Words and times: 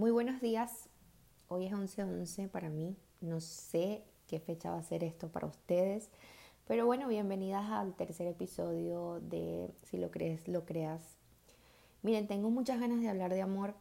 Muy 0.00 0.12
buenos 0.12 0.40
días. 0.40 0.88
Hoy 1.48 1.66
es 1.66 1.74
11-11 1.74 2.48
para 2.48 2.70
mí. 2.70 2.96
No 3.20 3.38
sé 3.42 4.02
qué 4.28 4.40
fecha 4.40 4.70
va 4.70 4.78
a 4.78 4.82
ser 4.82 5.04
esto 5.04 5.28
para 5.28 5.46
ustedes. 5.46 6.08
Pero 6.66 6.86
bueno, 6.86 7.06
bienvenidas 7.06 7.70
al 7.70 7.94
tercer 7.94 8.26
episodio 8.26 9.20
de 9.20 9.68
Si 9.82 9.98
lo 9.98 10.10
crees, 10.10 10.48
lo 10.48 10.64
creas. 10.64 11.02
Miren, 12.00 12.28
tengo 12.28 12.48
muchas 12.48 12.80
ganas 12.80 13.02
de 13.02 13.10
hablar 13.10 13.34
de 13.34 13.42
amor. 13.42 13.74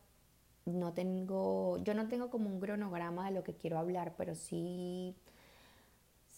No 0.66 0.92
tengo, 0.92 1.78
yo 1.86 1.94
no 1.94 2.10
tengo 2.10 2.30
como 2.30 2.50
un 2.50 2.60
cronograma 2.60 3.30
de 3.30 3.36
lo 3.36 3.46
que 3.46 3.56
quiero 3.56 3.78
hablar, 3.78 4.16
pero 4.18 4.36
sí 4.36 5.16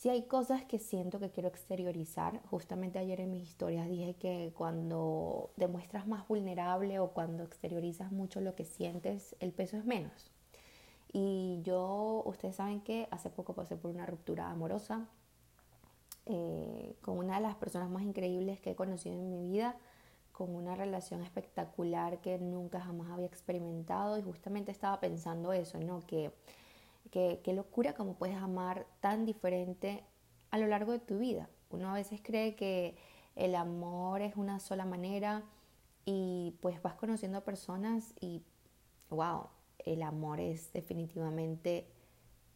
si 0.02 0.10
hay 0.10 0.24
cosas 0.24 0.64
que 0.64 0.80
siento 0.80 1.20
que 1.20 1.30
quiero 1.30 1.48
exteriorizar. 1.48 2.42
Justamente 2.50 2.98
ayer 2.98 3.22
en 3.22 3.30
mis 3.30 3.44
historias 3.44 3.88
dije 3.88 4.16
que 4.16 4.52
cuando 4.58 5.52
demuestras 5.58 6.08
más 6.08 6.28
vulnerable 6.28 6.98
o 6.98 7.12
cuando 7.12 7.44
exteriorizas 7.44 8.12
mucho 8.12 8.42
lo 8.42 8.56
que 8.56 8.66
sientes, 8.66 9.36
el 9.40 9.52
peso 9.52 9.78
es 9.78 9.86
menos. 9.86 10.32
Y 11.14 11.60
yo, 11.62 12.24
ustedes 12.26 12.56
saben 12.56 12.82
que 12.82 13.08
hace 13.12 13.30
poco 13.30 13.54
pasé 13.54 13.76
por 13.76 13.92
una 13.92 14.08
ruptura 14.08 14.50
amorosa 14.50 15.06
eh, 16.26 16.96
con 17.04 17.20
una 17.20 17.36
de 17.36 17.42
las 17.42 17.54
personas 17.58 17.92
más 17.92 18.02
increíbles 18.02 18.60
que 18.60 18.72
he 18.72 18.76
conocido 18.76 19.14
en 19.14 19.30
mi 19.30 19.52
vida, 19.52 19.78
con 20.32 20.56
una 20.56 20.74
relación 20.74 21.22
espectacular 21.22 22.22
que 22.22 22.40
nunca 22.40 22.82
jamás 22.82 23.12
había 23.12 23.28
experimentado 23.28 24.18
y 24.18 24.24
justamente 24.24 24.72
estaba 24.72 25.00
pensando 25.00 25.54
eso, 25.54 25.80
¿no? 25.80 26.00
Que 26.08 26.32
Qué, 27.10 27.42
locura 27.48 27.94
como 27.94 28.16
puedes 28.16 28.38
amar 28.38 28.88
tan 29.00 29.26
diferente 29.26 30.04
a 30.50 30.58
lo 30.58 30.68
largo 30.68 30.92
de 30.92 31.00
tu 31.00 31.18
vida. 31.18 31.50
Uno 31.70 31.90
a 31.90 31.94
veces 31.94 32.22
cree 32.24 32.56
que 32.56 32.96
el 33.36 33.56
amor 33.56 34.22
es 34.22 34.36
una 34.36 34.60
sola 34.60 34.86
manera 34.86 35.44
y 36.06 36.56
pues 36.62 36.82
vas 36.82 36.96
conociendo 36.96 37.40
a 37.40 37.44
personas 37.44 38.14
y 38.20 38.44
wow, 39.10 39.48
el 39.80 40.04
amor 40.04 40.40
es 40.40 40.72
definitivamente 40.74 41.88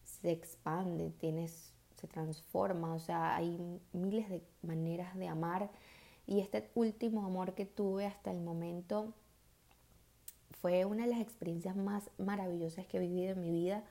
se 0.03 0.31
expande, 0.31 1.09
tienes 1.11 1.73
se 1.95 2.07
transforma, 2.07 2.93
o 2.93 2.99
sea, 2.99 3.35
hay 3.35 3.81
miles 3.93 4.29
de 4.29 4.43
maneras 4.61 5.15
de 5.15 5.27
amar 5.27 5.69
y 6.27 6.39
este 6.39 6.69
último 6.75 7.25
amor 7.25 7.53
que 7.53 7.65
tuve 7.65 8.05
hasta 8.05 8.31
el 8.31 8.41
momento 8.41 9.13
fue 10.61 10.85
una 10.85 11.03
de 11.03 11.11
las 11.11 11.21
experiencias 11.21 11.75
más 11.75 12.09
maravillosas 12.17 12.85
que 12.87 12.97
he 12.97 12.99
vivido 12.99 13.33
en 13.33 13.41
mi 13.41 13.51
vida 13.51 13.83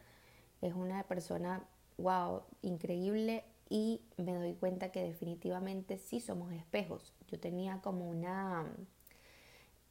es 0.62 0.74
una 0.74 1.02
persona, 1.04 1.64
wow, 1.98 2.42
increíble 2.62 3.44
y 3.68 4.02
me 4.16 4.34
doy 4.34 4.54
cuenta 4.54 4.92
que 4.92 5.02
definitivamente 5.02 5.98
sí 5.98 6.20
somos 6.20 6.52
espejos. 6.52 7.14
Yo 7.28 7.40
tenía 7.40 7.80
como 7.80 8.08
una, 8.08 8.66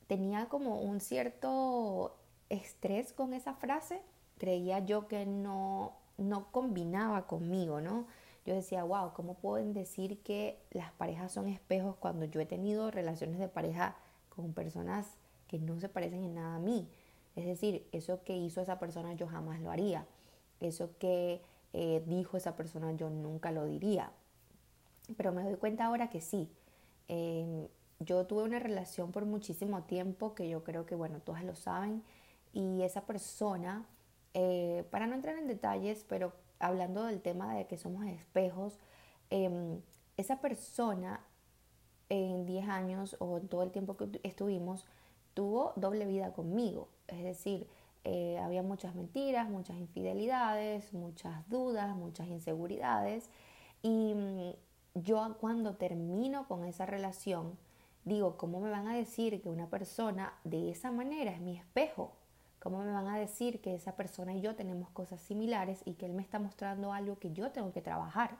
tenía 0.08 0.48
como 0.48 0.82
un 0.82 1.00
cierto 1.00 2.18
estrés 2.50 3.14
con 3.14 3.34
esa 3.34 3.54
frase, 3.54 4.02
creía 4.38 4.80
yo 4.80 5.08
que 5.08 5.26
no, 5.26 5.98
no 6.18 6.52
combinaba 6.52 7.28
conmigo, 7.28 7.82
¿no? 7.82 8.08
Yo 8.46 8.54
decía, 8.54 8.84
wow, 8.84 9.14
¿cómo 9.14 9.36
pueden 9.36 9.74
decir 9.74 10.22
que 10.22 10.62
las 10.72 10.92
parejas 10.92 11.32
son 11.32 11.48
espejos 11.48 11.96
cuando 11.96 12.26
yo 12.26 12.42
he 12.42 12.46
tenido 12.46 12.92
relaciones 12.92 13.40
de 13.40 13.48
pareja 13.48 13.96
con 14.30 14.54
personas 14.54 15.08
que 15.48 15.60
no 15.60 15.80
se 15.80 15.88
parecen 15.88 16.24
en 16.24 16.36
nada 16.36 16.56
a 16.56 16.60
mí? 16.60 16.90
Es 17.36 17.46
decir, 17.46 17.88
eso 17.92 18.24
que 18.24 18.36
hizo 18.36 18.62
esa 18.62 18.80
persona 18.80 19.14
yo 19.14 19.28
jamás 19.28 19.62
lo 19.62 19.72
haría 19.72 20.06
eso 20.64 20.98
que 20.98 21.42
eh, 21.74 22.04
dijo 22.08 22.38
esa 22.38 22.56
persona 22.56 22.92
yo 22.94 23.10
nunca 23.10 23.52
lo 23.52 23.66
diría. 23.66 24.12
Pero 25.18 25.32
me 25.32 25.44
doy 25.44 25.56
cuenta 25.56 25.86
ahora 25.86 26.10
que 26.10 26.22
sí. 26.22 26.50
Em, 27.08 27.68
yo 28.00 28.26
tuve 28.26 28.44
una 28.44 28.60
relación 28.60 29.12
por 29.12 29.26
muchísimo 29.26 29.84
tiempo 29.84 30.36
que 30.36 30.50
yo 30.50 30.64
creo 30.64 30.86
que, 30.86 30.96
bueno, 30.96 31.20
todas 31.20 31.44
lo 31.44 31.56
saben. 31.56 32.04
Y 32.54 32.84
esa 32.84 33.02
persona, 33.06 33.86
eh, 34.34 34.86
para 34.92 35.08
no 35.08 35.16
entrar 35.16 35.38
en 35.38 35.48
detalles, 35.48 36.06
pero 36.08 36.34
hablando 36.60 37.06
del 37.06 37.22
tema 37.22 37.56
de 37.56 37.68
que 37.68 37.78
somos 37.78 38.06
espejos, 38.06 38.80
em, 39.30 39.82
esa 40.18 40.40
persona 40.42 41.26
en 42.10 42.46
10 42.46 42.68
años 42.68 43.16
o 43.20 43.40
todo 43.42 43.64
el 43.64 43.72
tiempo 43.72 43.98
que 43.98 44.20
estuvimos, 44.24 44.86
tuvo 45.34 45.74
doble 45.76 46.06
vida 46.06 46.32
conmigo. 46.34 46.90
Es 47.08 47.24
decir, 47.24 47.68
eh, 48.06 48.38
había 48.40 48.64
muchas 48.64 48.96
mentiras, 48.96 49.50
muchas 49.50 49.78
infidelidades, 49.78 50.94
muchas 50.94 51.48
dudas, 51.50 51.96
muchas 51.96 52.28
inseguridades. 52.28 53.30
Y 53.82 54.14
mm, 54.14 54.52
yo 54.96 55.38
cuando 55.40 55.76
termino 55.76 56.48
con 56.48 56.66
esa 56.66 56.86
relación, 56.86 57.58
digo, 58.04 58.38
¿cómo 58.38 58.60
me 58.60 58.70
van 58.70 58.88
a 58.88 58.96
decir 58.96 59.42
que 59.42 59.50
una 59.50 59.70
persona 59.70 60.34
de 60.44 60.72
esa 60.72 60.92
manera 60.92 61.32
es 61.32 61.40
mi 61.40 61.58
espejo? 61.58 62.14
¿Cómo 62.60 62.80
me 62.84 62.92
van 62.92 63.08
a 63.08 63.18
decir 63.18 63.62
que 63.62 63.76
esa 63.76 63.96
persona 63.96 64.34
y 64.34 64.42
yo 64.42 64.56
tenemos 64.56 64.90
cosas 64.90 65.22
similares 65.22 65.82
y 65.86 65.94
que 65.96 66.06
él 66.06 66.14
me 66.14 66.22
está 66.22 66.40
mostrando 66.40 66.94
algo 66.94 67.20
que 67.20 67.32
yo 67.32 67.52
tengo 67.52 67.72
que 67.72 67.82
trabajar? 67.82 68.38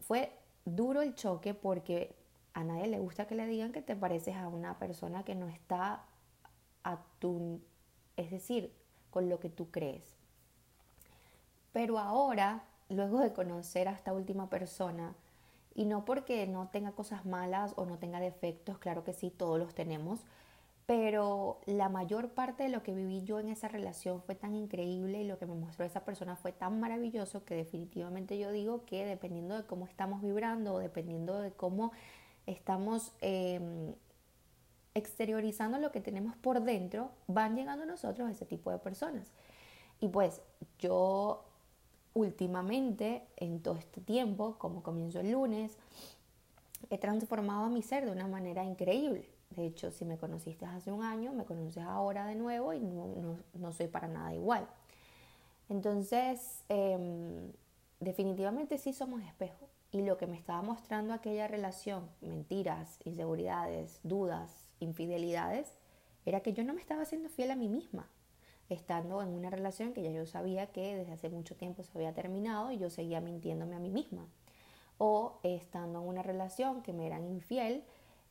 Fue 0.00 0.32
duro 0.64 1.02
el 1.02 1.14
choque 1.14 1.54
porque 1.54 2.14
a 2.54 2.64
nadie 2.64 2.86
le 2.86 2.98
gusta 2.98 3.26
que 3.26 3.34
le 3.34 3.46
digan 3.46 3.72
que 3.72 3.82
te 3.82 3.96
pareces 3.96 4.36
a 4.36 4.48
una 4.48 4.78
persona 4.78 5.24
que 5.24 5.34
no 5.34 5.48
está 5.48 6.04
a 6.84 6.98
tu 7.18 7.60
es 8.16 8.30
decir, 8.30 8.72
con 9.10 9.28
lo 9.28 9.40
que 9.40 9.50
tú 9.50 9.70
crees. 9.70 10.14
Pero 11.72 11.98
ahora, 11.98 12.64
luego 12.88 13.20
de 13.20 13.32
conocer 13.32 13.88
a 13.88 13.92
esta 13.92 14.12
última 14.12 14.48
persona, 14.48 15.14
y 15.74 15.86
no 15.86 16.04
porque 16.04 16.46
no 16.46 16.68
tenga 16.68 16.92
cosas 16.92 17.26
malas 17.26 17.72
o 17.76 17.84
no 17.84 17.98
tenga 17.98 18.20
defectos, 18.20 18.78
claro 18.78 19.02
que 19.04 19.12
sí, 19.12 19.30
todos 19.30 19.58
los 19.58 19.74
tenemos, 19.74 20.20
pero 20.86 21.60
la 21.66 21.88
mayor 21.88 22.30
parte 22.30 22.64
de 22.64 22.68
lo 22.68 22.82
que 22.82 22.94
viví 22.94 23.24
yo 23.24 23.40
en 23.40 23.48
esa 23.48 23.68
relación 23.68 24.22
fue 24.22 24.34
tan 24.34 24.54
increíble 24.54 25.22
y 25.22 25.26
lo 25.26 25.38
que 25.38 25.46
me 25.46 25.54
mostró 25.54 25.84
esa 25.84 26.04
persona 26.04 26.36
fue 26.36 26.52
tan 26.52 26.78
maravilloso 26.78 27.44
que 27.44 27.54
definitivamente 27.54 28.38
yo 28.38 28.52
digo 28.52 28.84
que 28.84 29.06
dependiendo 29.06 29.56
de 29.56 29.66
cómo 29.66 29.86
estamos 29.86 30.22
vibrando 30.22 30.74
o 30.74 30.78
dependiendo 30.78 31.40
de 31.40 31.52
cómo 31.52 31.92
estamos 32.46 33.12
em, 33.22 33.94
exteriorizando 34.94 35.78
lo 35.78 35.90
que 35.90 36.00
tenemos 36.00 36.36
por 36.36 36.62
dentro, 36.62 37.10
van 37.26 37.56
llegando 37.56 37.82
a 37.82 37.86
nosotros 37.86 38.30
ese 38.30 38.46
tipo 38.46 38.70
de 38.70 38.78
personas. 38.78 39.32
Y 40.00 40.08
pues 40.08 40.40
yo 40.78 41.44
últimamente, 42.14 43.26
en 43.36 43.60
todo 43.60 43.76
este 43.76 44.00
tiempo, 44.00 44.56
como 44.58 44.82
comienzo 44.82 45.20
el 45.20 45.32
lunes, 45.32 45.76
he 46.90 46.98
transformado 46.98 47.64
a 47.64 47.68
mi 47.68 47.82
ser 47.82 48.04
de 48.04 48.12
una 48.12 48.28
manera 48.28 48.64
increíble. 48.64 49.28
De 49.50 49.66
hecho, 49.66 49.90
si 49.90 50.04
me 50.04 50.16
conociste 50.16 50.64
hace 50.64 50.90
un 50.90 51.02
año, 51.02 51.32
me 51.32 51.44
conoces 51.44 51.82
ahora 51.84 52.26
de 52.26 52.34
nuevo 52.34 52.72
y 52.72 52.80
no, 52.80 53.72
soy 53.72 53.88
para 53.88 54.08
nada 54.08 54.34
igual. 54.34 54.66
Entonces, 55.68 56.64
em, 56.68 57.52
definitivamente 58.00 58.78
sí 58.78 58.92
somos 58.92 59.22
espejo. 59.22 59.68
Y 59.92 60.02
lo 60.02 60.18
que 60.18 60.26
me 60.26 60.36
estaba 60.36 60.60
mostrando 60.62 61.14
aquella 61.14 61.46
relación, 61.46 62.08
mentiras, 62.20 62.98
inseguridades, 63.04 64.00
dudas, 64.02 64.63
infidelidades 64.84 65.68
era 66.26 66.40
que 66.40 66.52
yo 66.52 66.64
no 66.64 66.74
me 66.74 66.80
estaba 66.80 67.02
haciendo 67.02 67.28
fiel 67.28 67.50
a 67.50 67.56
mí 67.56 67.68
misma, 67.68 68.08
estando 68.68 69.22
en 69.22 69.28
una 69.28 69.50
relación 69.50 69.92
que 69.92 70.02
ya 70.02 70.10
yo 70.10 70.26
sabía 70.26 70.68
que 70.68 70.96
desde 70.96 71.12
hace 71.12 71.28
mucho 71.28 71.56
tiempo 71.56 71.82
se 71.82 71.96
había 71.96 72.14
terminado 72.14 72.70
y 72.70 72.78
yo 72.78 72.90
seguía 72.90 73.20
mintiéndome 73.20 73.76
a 73.76 73.80
mí 73.80 73.90
misma. 73.90 74.26
O 74.96 75.38
estando 75.42 76.00
en 76.00 76.08
una 76.08 76.22
relación 76.22 76.82
que 76.82 76.92
me 76.92 77.06
eran 77.06 77.26
infiel 77.26 77.84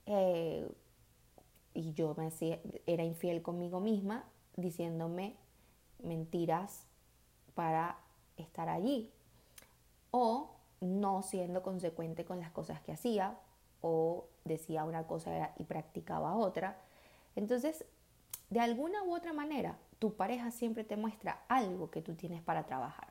eh, 0.06 0.68
y 1.74 1.94
yo 1.94 2.16
me 2.18 2.30
era 2.86 3.04
infiel 3.04 3.42
conmigo 3.42 3.80
misma 3.80 4.26
diciéndome 4.56 5.36
mentiras 6.02 6.86
para 7.54 7.98
estar 8.38 8.70
allí. 8.70 9.12
O 10.12 10.52
no 10.82 11.22
siendo 11.22 11.64
consecuente 11.64 12.26
con 12.26 12.40
las 12.40 12.52
cosas 12.52 12.82
que 12.82 12.92
hacía 12.92 13.38
o 13.84 14.28
decía 14.46 14.86
una 14.86 15.06
cosa 15.06 15.52
y 15.58 15.66
practicaba 15.66 16.36
otra. 16.36 16.78
Entonces, 17.36 17.86
de 18.50 18.62
alguna 18.62 19.04
u 19.04 19.14
otra 19.14 19.34
manera, 19.34 19.78
tu 20.00 20.16
pareja 20.16 20.52
siempre 20.52 20.86
te 20.86 20.96
muestra 20.96 21.44
algo 21.50 21.92
que 21.92 22.02
tú 22.02 22.16
tienes 22.16 22.42
para 22.42 22.64
trabajar. 22.64 23.10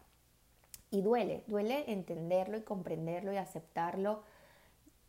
Y 0.91 1.03
duele, 1.03 1.45
duele 1.47 1.93
entenderlo 1.93 2.57
y 2.57 2.63
comprenderlo 2.63 3.33
y 3.33 3.37
aceptarlo. 3.37 4.23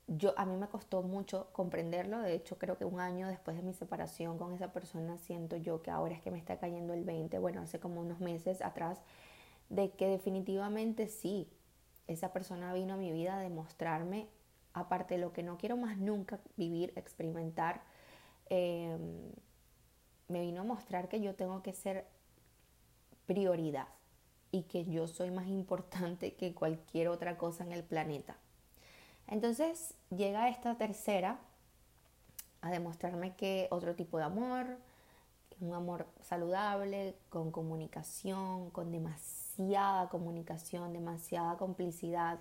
Yo, 0.07 0.33
a 0.37 0.45
mí 0.45 0.57
me 0.57 0.67
costó 0.67 1.01
mucho 1.01 1.47
comprenderlo, 1.53 2.19
de 2.19 2.33
hecho 2.33 2.57
creo 2.57 2.77
que 2.77 2.83
un 2.83 2.99
año 2.99 3.29
después 3.29 3.55
de 3.55 3.63
mi 3.63 3.73
separación 3.73 4.37
con 4.37 4.53
esa 4.53 4.73
persona 4.73 5.17
siento 5.17 5.55
yo 5.55 5.81
que 5.81 5.91
ahora 5.91 6.13
es 6.13 6.21
que 6.21 6.29
me 6.29 6.39
está 6.39 6.57
cayendo 6.57 6.93
el 6.93 7.05
20, 7.05 7.39
bueno, 7.39 7.61
hace 7.61 7.79
como 7.79 8.01
unos 8.01 8.19
meses 8.19 8.61
atrás, 8.61 8.99
de 9.69 9.91
que 9.91 10.07
definitivamente 10.07 11.07
sí, 11.07 11.49
esa 12.07 12.33
persona 12.33 12.73
vino 12.73 12.95
a 12.95 12.97
mi 12.97 13.13
vida 13.13 13.37
a 13.37 13.39
demostrarme 13.39 14.27
aparte 14.73 15.15
de 15.15 15.21
lo 15.21 15.33
que 15.33 15.43
no 15.43 15.57
quiero 15.57 15.77
más 15.77 15.97
nunca 15.97 16.39
vivir, 16.57 16.93
experimentar, 16.95 17.83
em, 18.49 19.31
me 20.27 20.41
vino 20.41 20.61
a 20.61 20.63
mostrar 20.63 21.09
que 21.09 21.21
yo 21.21 21.35
tengo 21.35 21.61
que 21.61 21.73
ser 21.73 22.07
prioridad 23.25 23.87
y 24.51 24.63
que 24.63 24.85
yo 24.85 25.07
soy 25.07 25.31
más 25.31 25.47
importante 25.47 26.35
que 26.35 26.53
cualquier 26.53 27.07
otra 27.07 27.37
cosa 27.37 27.63
en 27.63 27.71
el 27.71 27.83
planeta. 27.83 28.37
Entonces 29.27 29.95
llega 30.09 30.49
esta 30.49 30.77
tercera 30.77 31.39
a 32.61 32.69
demostrarme 32.71 33.35
que 33.35 33.67
otro 33.71 33.95
tipo 33.95 34.17
de 34.17 34.23
amor, 34.23 34.77
un 35.59 35.73
amor 35.73 36.07
saludable, 36.21 37.15
con 37.29 37.51
comunicación, 37.51 38.69
con 38.71 38.91
demasiada 38.91 40.09
comunicación, 40.09 40.93
demasiada 40.93 41.57
complicidad, 41.57 42.39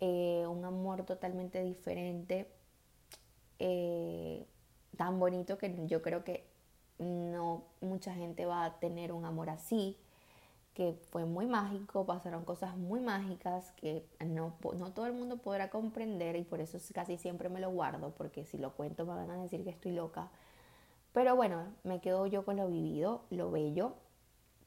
eh, 0.00 0.46
un 0.48 0.64
amor 0.64 1.04
totalmente 1.04 1.62
diferente, 1.62 2.48
eh, 3.58 4.46
tan 4.96 5.18
bonito 5.18 5.58
que 5.58 5.86
yo 5.86 6.02
creo 6.02 6.24
que 6.24 6.46
no 6.98 7.64
mucha 7.80 8.14
gente 8.14 8.46
va 8.46 8.64
a 8.64 8.78
tener 8.78 9.12
un 9.12 9.24
amor 9.24 9.50
así, 9.50 9.98
que 10.74 10.94
fue 11.10 11.24
muy 11.24 11.46
mágico, 11.46 12.04
pasaron 12.04 12.44
cosas 12.44 12.76
muy 12.76 13.00
mágicas 13.00 13.70
que 13.72 14.04
no, 14.24 14.56
no 14.76 14.92
todo 14.92 15.06
el 15.06 15.12
mundo 15.12 15.38
podrá 15.38 15.70
comprender 15.70 16.34
y 16.36 16.42
por 16.42 16.60
eso 16.60 16.78
casi 16.92 17.16
siempre 17.16 17.48
me 17.48 17.60
lo 17.60 17.70
guardo, 17.70 18.10
porque 18.16 18.44
si 18.44 18.58
lo 18.58 18.72
cuento 18.74 19.06
me 19.06 19.14
van 19.14 19.30
a 19.30 19.40
decir 19.40 19.62
que 19.62 19.70
estoy 19.70 19.92
loca. 19.92 20.30
Pero 21.12 21.36
bueno, 21.36 21.68
me 21.84 22.00
quedo 22.00 22.26
yo 22.26 22.44
con 22.44 22.56
lo 22.56 22.68
vivido, 22.68 23.22
lo 23.30 23.52
bello, 23.52 23.94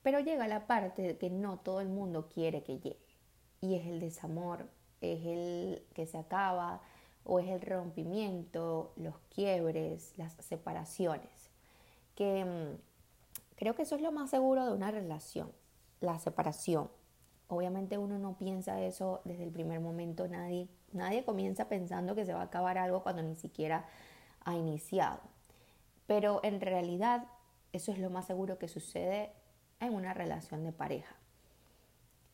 pero 0.02 0.22
llega 0.22 0.48
la 0.48 0.66
parte 0.66 1.18
que 1.18 1.30
no 1.30 1.60
todo 1.60 1.82
el 1.82 1.90
mundo 1.90 2.30
quiere 2.34 2.64
que 2.64 2.80
llegue, 2.80 3.18
y 3.60 3.76
es 3.76 3.86
el 3.88 4.00
desamor, 4.00 4.70
es 5.02 5.26
el 5.26 5.84
que 5.94 6.06
se 6.06 6.18
acaba, 6.18 6.82
o 7.24 7.40
es 7.40 7.48
el 7.50 7.62
rompimiento, 7.62 8.94
los 8.96 9.16
quiebres, 9.34 10.14
las 10.18 10.34
separaciones, 10.40 11.52
que 12.16 12.46
mm, 12.46 13.58
creo 13.58 13.76
que 13.76 13.82
eso 13.84 13.96
es 13.96 14.02
lo 14.02 14.12
más 14.12 14.30
seguro 14.30 14.66
de 14.66 14.74
una 14.74 14.92
relación 14.92 15.52
la 16.02 16.20
separación. 16.20 16.90
Obviamente 17.48 17.98
uno 17.98 18.20
no 18.20 18.38
piensa 18.38 18.82
eso 18.82 19.22
desde 19.24 19.44
el 19.44 19.52
primer 19.52 19.80
momento, 19.80 20.28
nadie, 20.28 20.68
nadie 20.92 21.24
comienza 21.24 21.70
pensando 21.70 22.16
que 22.16 22.26
se 22.26 22.34
va 22.34 22.42
a 22.42 22.46
acabar 22.46 22.78
algo 22.78 23.04
cuando 23.04 23.24
ni 23.24 23.36
siquiera 23.36 23.86
ha 24.44 24.56
iniciado. 24.56 25.22
Pero 26.06 26.42
en 26.44 26.62
realidad 26.62 27.26
eso 27.72 27.92
es 27.92 28.00
lo 28.00 28.10
más 28.10 28.26
seguro 28.26 28.58
que 28.58 28.68
sucede 28.68 29.32
en 29.80 29.94
una 29.94 30.14
relación 30.14 30.64
de 30.64 30.72
pareja. 30.72 31.16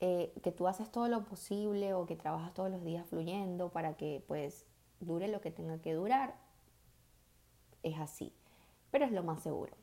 Eh, 0.05 0.33
que 0.43 0.51
tú 0.51 0.67
haces 0.67 0.91
todo 0.91 1.07
lo 1.07 1.23
posible 1.23 1.93
o 1.93 2.05
que 2.05 2.17
trabajas 2.17 2.53
todos 2.53 2.69
los 2.69 2.83
días 2.83 3.07
fluyendo 3.07 3.69
para 3.69 3.95
que 3.95 4.21
pues 4.27 4.65
dure 4.99 5.29
lo 5.29 5.39
que 5.39 5.49
tenga 5.49 5.77
que 5.79 5.93
durar, 5.93 6.35
es 7.83 7.97
así, 7.97 8.33
pero 8.91 9.05
es 9.05 9.13
lo 9.13 9.23
más 9.23 9.41
seguro. 9.41 9.77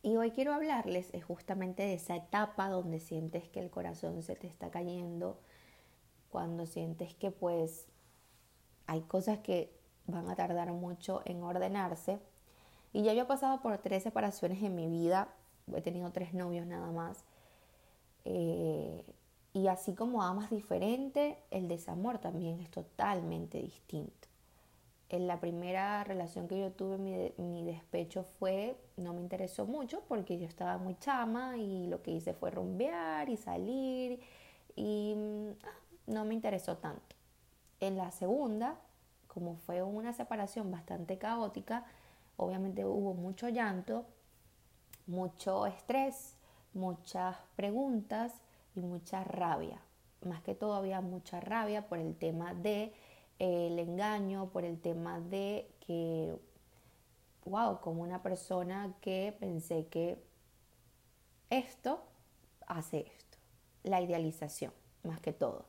Y 0.00 0.16
hoy 0.16 0.30
quiero 0.30 0.54
hablarles 0.54 1.10
es 1.12 1.22
justamente 1.22 1.82
de 1.82 1.92
esa 1.92 2.16
etapa 2.16 2.70
donde 2.70 2.98
sientes 2.98 3.46
que 3.46 3.60
el 3.60 3.68
corazón 3.68 4.22
se 4.22 4.36
te 4.36 4.46
está 4.46 4.70
cayendo, 4.70 5.38
cuando 6.30 6.64
sientes 6.64 7.14
que 7.14 7.30
pues 7.30 7.88
hay 8.86 9.02
cosas 9.02 9.40
que 9.40 9.70
van 10.06 10.30
a 10.30 10.34
tardar 10.34 10.72
mucho 10.72 11.20
en 11.26 11.42
ordenarse. 11.42 12.20
Y 12.94 13.02
ya 13.02 13.12
yo 13.12 13.24
he 13.24 13.26
pasado 13.26 13.60
por 13.60 13.76
tres 13.76 14.02
separaciones 14.02 14.62
en 14.62 14.74
mi 14.74 14.88
vida, 14.88 15.28
he 15.76 15.82
tenido 15.82 16.10
tres 16.10 16.32
novios 16.32 16.66
nada 16.66 16.90
más. 16.90 17.26
Eh, 18.24 19.04
y 19.52 19.66
así 19.66 19.94
como 19.94 20.22
amas 20.22 20.50
diferente, 20.50 21.38
el 21.50 21.68
desamor 21.68 22.18
también 22.18 22.60
es 22.60 22.70
totalmente 22.70 23.58
distinto 23.58 24.30
en 25.10 25.26
la 25.26 25.40
primera 25.40 26.04
relación 26.04 26.46
que 26.46 26.58
yo 26.58 26.70
tuve, 26.70 27.34
mi, 27.36 27.64
despecho 27.64 28.22
fue, 28.22 28.76
no 28.96 29.12
me 29.12 29.20
interesó 29.20 29.66
mucho 29.66 30.02
porque 30.06 30.38
yo 30.38 30.46
estaba 30.46 30.78
muy 30.78 30.96
chama 30.98 31.56
y 31.56 31.88
lo 31.88 32.00
que 32.00 32.12
hice 32.12 32.32
fue 32.32 32.52
rumbear 32.52 33.28
y 33.28 33.36
salir 33.36 34.20
y 34.76 35.14
mm, 35.16 36.12
no 36.12 36.24
me 36.24 36.34
interesó 36.34 36.76
tanto. 36.76 37.16
En 37.80 37.96
la 37.96 38.12
segunda, 38.12 38.78
como 39.26 39.56
fue 39.56 39.82
una 39.82 40.12
separación 40.12 40.70
bastante 40.70 41.18
caótica, 41.18 41.84
obviamente 42.36 42.84
hubo 42.84 43.12
mucho 43.14 43.48
llanto, 43.48 44.04
mucho 45.08 45.66
estrés, 45.66 46.36
muchas 46.74 47.36
preguntas 47.56 48.32
y 48.74 48.80
mucha 48.80 49.24
rabia. 49.24 49.80
Más 50.26 50.42
que 50.42 50.54
todo 50.54 50.74
había 50.74 51.00
mucha 51.00 51.40
rabia 51.40 51.88
por 51.88 51.98
el 51.98 52.14
tema 52.16 52.54
de 52.54 52.92
el 53.38 53.78
engaño, 53.78 54.50
por 54.50 54.64
el 54.64 54.78
tema 54.80 55.18
de 55.18 55.70
que, 55.86 56.38
wow, 57.46 57.80
como 57.80 58.02
una 58.02 58.22
persona 58.22 58.94
que 59.00 59.34
pensé 59.40 59.86
que 59.86 60.22
esto 61.48 62.02
hace 62.66 63.06
esto, 63.16 63.38
la 63.82 64.00
idealización, 64.02 64.72
más 65.02 65.20
que 65.20 65.32
todo. 65.32 65.64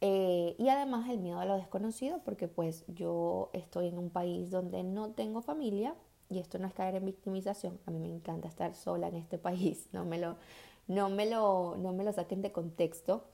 Eh, 0.00 0.54
y 0.58 0.68
además 0.68 1.10
el 1.10 1.18
miedo 1.18 1.40
a 1.40 1.44
lo 1.44 1.56
desconocido, 1.56 2.20
porque 2.24 2.48
pues 2.48 2.84
yo 2.86 3.50
estoy 3.52 3.88
en 3.88 3.98
un 3.98 4.08
país 4.08 4.50
donde 4.50 4.82
no 4.82 5.10
tengo 5.10 5.42
familia, 5.42 5.94
y 6.30 6.38
esto 6.38 6.58
no 6.58 6.66
es 6.66 6.74
caer 6.74 6.94
en 6.94 7.04
victimización, 7.04 7.78
a 7.86 7.90
mí 7.90 7.98
me 7.98 8.08
encanta 8.08 8.48
estar 8.48 8.74
sola 8.74 9.08
en 9.08 9.16
este 9.16 9.38
país, 9.48 9.88
no 9.92 10.04
me 10.04 10.18
lo, 10.18 10.36
no 10.88 11.10
me 11.10 11.26
lo, 11.26 11.76
no 11.76 11.92
me 11.92 12.04
lo 12.04 12.12
saquen 12.12 12.40
de 12.40 12.52
contexto, 12.52 13.24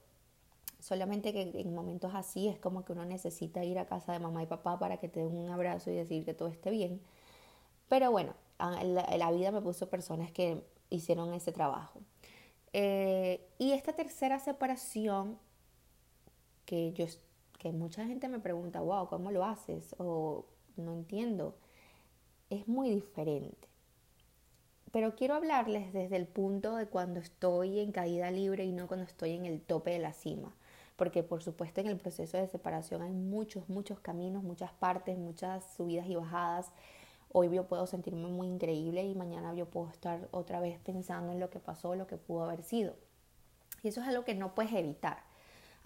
Solamente 0.78 1.32
que 1.32 1.43
en 1.43 1.75
momentos 1.75 2.14
así 2.14 2.48
es 2.48 2.58
como 2.58 2.84
que 2.84 2.93
uno 2.93 3.04
necesita 3.04 3.64
ir 3.64 3.78
a 3.78 3.87
casa 3.87 4.12
de 4.12 4.19
mamá 4.19 4.43
y 4.43 4.46
papá 4.46 4.78
para 4.78 4.98
que 4.98 5.08
te 5.08 5.20
den 5.20 5.37
un 5.37 5.50
abrazo 5.50 5.90
y 5.90 5.94
decir 5.94 6.25
que 6.25 6.34
todo 6.34 6.48
esté 6.48 6.70
bien. 6.70 7.00
Pero 7.88 8.10
bueno, 8.10 8.34
la, 8.58 9.31
vida 9.32 9.50
me 9.50 9.62
puso 9.62 9.88
personas 9.88 10.31
que 10.32 10.62
hicieron 10.90 11.32
ese 11.34 11.50
trabajo. 11.50 12.00
Eh, 12.72 13.48
y 13.58 13.72
esta 13.72 13.94
tercera 13.94 14.38
separación, 14.38 15.38
que, 16.66 16.93
yo, 16.93 17.06
que 17.58 17.72
mucha 17.72 18.04
gente 18.06 18.28
me 18.28 18.38
pregunta, 18.38 18.81
wow, 18.81 19.08
¿cómo 19.08 19.31
lo 19.31 19.44
haces? 19.44 19.94
O 19.98 20.44
no 20.76 20.93
entiendo, 20.93 21.56
es 22.50 22.66
muy 22.69 22.90
diferente. 22.90 23.69
Pero 24.93 25.14
quiero 25.14 25.34
hablarles 25.34 25.93
desde 25.93 26.16
el 26.16 26.26
punto 26.26 26.76
de 26.76 26.87
cuando 26.87 27.20
estoy 27.20 27.81
en 27.81 27.93
caída 27.93 28.31
libre 28.31 28.64
y 28.64 28.72
no 28.72 28.87
cuando 28.87 29.04
estoy 29.04 29.32
en 29.32 29.44
el 29.46 29.60
tope 29.60 29.90
de 29.90 29.98
la 29.98 30.12
cima 30.12 30.54
porque 30.96 31.22
por 31.22 31.43
supuesto 31.43 31.81
en 31.81 31.87
el 31.87 31.98
proceso 31.98 32.38
de 32.38 32.48
separación 32.48 33.02
hay 33.02 33.12
muchos, 33.12 33.69
muchos 33.69 34.00
caminos, 34.00 34.43
muchas 34.43 34.72
partes, 34.72 35.16
muchas 35.16 35.64
subidas 35.76 36.06
y 36.06 36.16
bajadas. 36.16 36.72
Hoy 37.32 37.54
yo 37.54 37.66
puedo 37.69 37.87
sentirme 37.87 38.28
muy 38.28 38.48
increíble 38.48 39.04
y 39.04 39.14
mañana 39.14 39.54
yo 39.54 39.66
puedo 39.66 39.90
estar 39.90 40.26
otra 40.31 40.58
vez 40.60 40.78
pensando 40.81 41.32
en 41.32 41.40
lo 41.40 41.50
que 41.50 41.60
pasó, 41.60 41.94
lo 41.94 42.06
que 42.06 42.16
pudo 42.16 42.44
haber 42.44 42.62
sido. 42.62 42.94
Y 43.82 43.88
eso 43.88 44.00
es 44.00 44.08
algo 44.08 44.25
que 44.25 44.34
no 44.34 44.54
puedes 44.54 44.72
evitar. 44.72 45.19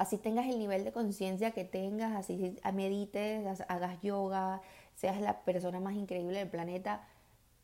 Así 0.00 0.16
tengas 0.16 0.46
el 0.46 0.58
nivel 0.58 0.82
de 0.82 0.92
conciencia 0.92 1.50
que 1.50 1.62
tengas, 1.62 2.16
así 2.16 2.56
medites, 2.72 3.60
hagas 3.68 4.00
yoga, 4.00 4.62
seas 4.94 5.20
la 5.20 5.42
persona 5.42 5.78
más 5.78 5.92
increíble 5.92 6.38
del 6.38 6.48
planeta, 6.48 7.06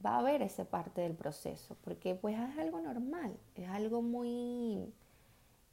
va 0.05 0.17
a 0.17 0.19
haber 0.19 0.43
esa 0.43 0.67
parte 0.67 1.01
del 1.01 1.15
proceso, 1.15 1.79
porque 1.83 2.15
pues 2.15 2.39
es 2.39 2.59
algo 2.59 2.79
normal, 2.83 3.39
es 3.55 3.71
algo 3.71 4.03
muy, 4.03 4.93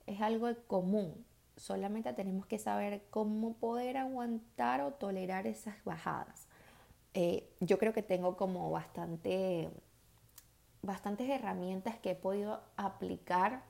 es 0.07 0.21
algo 0.21 0.47
común. 0.65 1.25
Solamente 1.57 2.13
tenemos 2.13 2.45
que 2.45 2.57
saber 2.59 3.03
cómo 3.09 3.55
poder 3.55 3.97
aguantar 3.97 4.79
o 4.83 4.93
tolerar 4.93 5.47
esas 5.47 5.75
bajadas. 5.83 6.47
Eh, 7.13 7.45
yo 7.59 7.77
creo 7.77 7.91
que 7.91 8.03
tengo 8.03 8.37
como 8.37 8.71
bastante, 8.71 9.69
bastantes 10.81 11.29
herramientas 11.29 11.99
que 11.99 12.11
he 12.11 12.15
podido 12.15 12.61
aplicar 12.77 13.63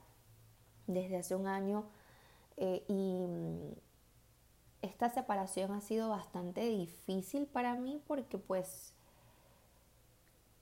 desde 0.85 1.17
hace 1.17 1.35
un 1.35 1.47
año 1.47 1.85
eh, 2.57 2.85
y 2.87 3.25
mm, 3.25 3.73
esta 4.81 5.09
separación 5.09 5.71
ha 5.71 5.81
sido 5.81 6.09
bastante 6.09 6.61
difícil 6.65 7.47
para 7.47 7.75
mí 7.75 8.01
porque 8.05 8.37
pues 8.37 8.93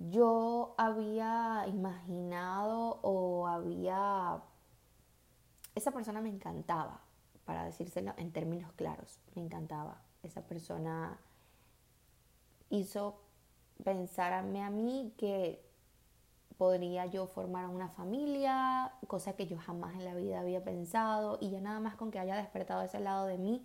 yo 0.10 0.74
había 0.78 1.66
imaginado 1.68 3.00
o 3.02 3.48
había... 3.48 4.42
Esa 5.76 5.92
persona 5.92 6.22
me 6.22 6.30
encantaba, 6.30 7.02
para 7.46 7.66
decírselo 7.66 8.14
en 8.18 8.32
términos 8.32 8.72
claros, 8.74 9.20
me 9.36 9.42
encantaba. 9.42 10.02
Esa 10.24 10.42
persona 10.42 11.20
hizo 12.70 13.22
pensarme 13.84 14.64
a 14.64 14.70
mí 14.70 15.14
que 15.18 15.64
podría 16.58 17.06
yo 17.08 17.28
formar 17.28 17.68
una 17.68 17.90
familia, 17.90 18.94
cosa 19.12 19.34
que 19.34 19.46
yo 19.46 19.58
jamás 19.58 19.94
en 19.96 20.06
la 20.06 20.16
vida 20.16 20.40
había 20.40 20.64
pensado, 20.64 21.38
y 21.42 21.50
ya 21.50 21.60
nada 21.60 21.82
más 21.82 21.96
con 21.96 22.12
que 22.12 22.20
haya 22.20 22.38
despertado 22.38 22.82
ese 22.82 23.02
lado 23.02 23.26
de 23.26 23.38
mí, 23.38 23.62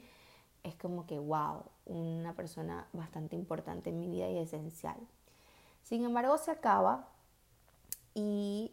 es 0.64 0.74
como 0.74 1.06
que, 1.06 1.20
wow, 1.20 1.62
una 1.84 2.34
persona 2.34 2.88
bastante 2.92 3.36
importante 3.36 3.90
en 3.90 4.00
mi 4.00 4.08
vida 4.08 4.28
y 4.28 4.38
esencial. 4.38 4.96
Sin 5.84 6.04
embargo, 6.04 6.36
se 6.36 6.50
acaba 6.50 7.06
y 8.12 8.72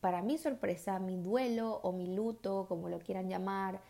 para 0.00 0.20
mi 0.20 0.36
sorpresa, 0.36 0.98
mi 0.98 1.16
duelo 1.16 1.78
o 1.84 1.92
mi 1.92 2.12
luto, 2.12 2.66
como 2.68 2.88
lo 2.88 2.98
quieran 2.98 3.28
llamar, 3.28 3.80